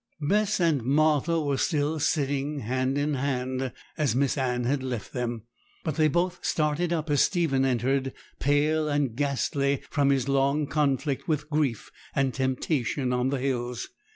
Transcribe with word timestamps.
Bess 0.19 0.59
and 0.59 0.81
Martha 0.83 1.39
were 1.39 1.59
still 1.59 1.99
sitting 1.99 2.61
hand 2.61 2.97
in 2.97 3.13
hand 3.13 3.71
as 3.99 4.15
Miss 4.15 4.35
Anne 4.35 4.63
had 4.63 4.81
left 4.81 5.13
them; 5.13 5.43
but 5.83 5.93
they 5.93 6.07
both 6.07 6.43
started 6.43 6.91
up 6.91 7.07
as 7.11 7.21
Stephen 7.21 7.63
entered, 7.63 8.11
pale 8.39 8.89
and 8.89 9.15
ghastly 9.15 9.83
from 9.91 10.09
his 10.09 10.27
long 10.27 10.65
conflict 10.65 11.27
with 11.27 11.51
grief 11.51 11.91
and 12.15 12.33
temptation 12.33 13.13
on 13.13 13.29
the 13.29 13.37
hills. 13.37 13.89